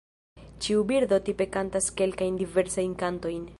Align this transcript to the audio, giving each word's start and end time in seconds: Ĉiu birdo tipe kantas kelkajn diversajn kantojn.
Ĉiu 0.67 0.85
birdo 0.91 1.19
tipe 1.27 1.47
kantas 1.57 1.91
kelkajn 2.01 2.43
diversajn 2.43 2.97
kantojn. 3.07 3.49